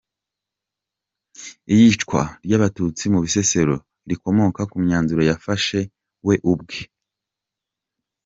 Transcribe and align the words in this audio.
Iyicwa 1.73 2.21
ry’Abatutsi 2.45 3.03
mu 3.13 3.19
Bisesero 3.25 3.75
rikomoka 4.09 4.61
ku 4.71 4.75
myanzuro 4.83 5.21
yafashe 5.29 5.79
we 6.27 6.35
ubwe. 6.51 6.77